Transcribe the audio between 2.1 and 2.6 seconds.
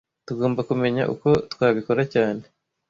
cyane